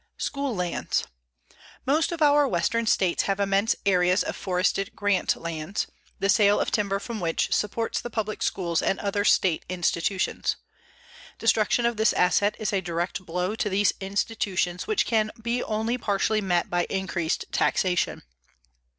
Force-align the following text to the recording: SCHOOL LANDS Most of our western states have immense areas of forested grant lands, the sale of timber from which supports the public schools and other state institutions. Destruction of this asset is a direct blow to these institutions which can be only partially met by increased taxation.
SCHOOL 0.17 0.55
LANDS 0.55 1.03
Most 1.85 2.11
of 2.11 2.23
our 2.23 2.47
western 2.47 2.87
states 2.87 3.21
have 3.29 3.39
immense 3.39 3.75
areas 3.85 4.23
of 4.23 4.35
forested 4.35 4.95
grant 4.95 5.35
lands, 5.35 5.85
the 6.17 6.27
sale 6.27 6.59
of 6.59 6.71
timber 6.71 6.97
from 6.99 7.19
which 7.19 7.53
supports 7.53 8.01
the 8.01 8.09
public 8.09 8.41
schools 8.41 8.81
and 8.81 8.97
other 8.99 9.23
state 9.23 9.63
institutions. 9.69 10.55
Destruction 11.37 11.85
of 11.85 11.97
this 11.97 12.13
asset 12.13 12.55
is 12.57 12.73
a 12.73 12.81
direct 12.81 13.23
blow 13.27 13.53
to 13.55 13.69
these 13.69 13.93
institutions 13.99 14.87
which 14.87 15.05
can 15.05 15.29
be 15.39 15.63
only 15.63 15.99
partially 15.99 16.41
met 16.41 16.67
by 16.67 16.85
increased 16.85 17.45
taxation. 17.51 18.23